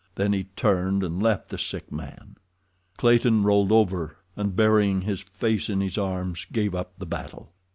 Then 0.15 0.33
he 0.33 0.45
turned 0.55 1.03
and 1.03 1.21
left 1.21 1.49
the 1.49 1.59
sick 1.59 1.91
man. 1.91 2.35
Clayton 2.97 3.43
rolled 3.43 3.71
over, 3.71 4.17
and, 4.35 4.55
burying 4.55 5.01
his 5.01 5.21
face 5.21 5.69
in 5.69 5.79
his 5.79 5.95
arms, 5.95 6.47
gave 6.51 6.73
up 6.73 6.97
the 6.97 7.05
battle. 7.05 7.51